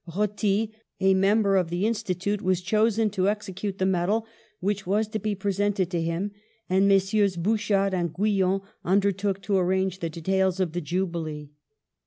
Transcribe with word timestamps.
''Roty, 0.17 0.71
a 0.99 1.13
member 1.13 1.55
of 1.57 1.69
the 1.69 1.85
Institute, 1.85 2.41
was 2.41 2.61
chosen 2.61 3.11
to 3.11 3.29
execute 3.29 3.77
the 3.77 3.85
medal 3.85 4.25
which 4.59 4.87
was 4.87 5.07
to 5.09 5.19
be 5.19 5.35
presented 5.35 5.91
to 5.91 6.01
him, 6.01 6.31
and 6.67 6.87
Messrs. 6.87 7.37
Bouchard 7.37 7.93
and 7.93 8.11
Guyon 8.11 8.61
un 8.83 8.99
dertook 8.99 9.43
to 9.43 9.57
arrange 9.59 9.99
the 9.99 10.09
details 10.09 10.59
of 10.59 10.71
the 10.73 10.81
Jubilee. 10.81 11.51